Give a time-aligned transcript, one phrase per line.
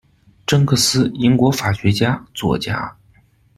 [0.47, 2.97] 甄克斯英国法学家、作家。